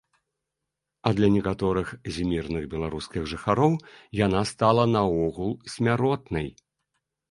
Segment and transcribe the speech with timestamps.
[1.09, 3.79] А для некаторых з мірных беларускіх жыхароў
[4.25, 6.55] яна стала наогул смяротнай.